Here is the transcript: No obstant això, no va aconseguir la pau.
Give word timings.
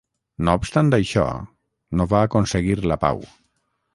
No 0.45 0.53
obstant 0.59 0.87
això, 0.97 1.25
no 2.01 2.09
va 2.15 2.23
aconseguir 2.29 2.79
la 2.93 3.01
pau. 3.07 3.25